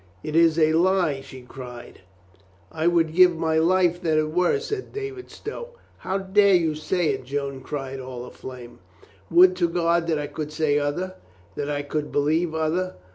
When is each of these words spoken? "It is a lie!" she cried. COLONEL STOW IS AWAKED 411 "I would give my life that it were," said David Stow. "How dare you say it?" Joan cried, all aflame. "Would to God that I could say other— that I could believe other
"It 0.23 0.35
is 0.35 0.57
a 0.57 0.73
lie!" 0.73 1.21
she 1.21 1.43
cried. 1.43 2.01
COLONEL 2.71 2.71
STOW 2.71 2.79
IS 2.81 2.87
AWAKED 2.87 2.91
411 2.91 2.91
"I 2.91 2.95
would 2.95 3.15
give 3.15 3.37
my 3.37 3.57
life 3.59 4.01
that 4.01 4.17
it 4.17 4.31
were," 4.31 4.59
said 4.59 4.91
David 4.93 5.29
Stow. 5.29 5.69
"How 5.99 6.17
dare 6.17 6.55
you 6.55 6.73
say 6.73 7.09
it?" 7.09 7.23
Joan 7.25 7.61
cried, 7.61 7.99
all 7.99 8.25
aflame. 8.25 8.79
"Would 9.29 9.55
to 9.57 9.69
God 9.69 10.07
that 10.07 10.17
I 10.17 10.25
could 10.25 10.51
say 10.51 10.79
other— 10.79 11.17
that 11.55 11.69
I 11.69 11.83
could 11.83 12.11
believe 12.11 12.55
other 12.55 12.95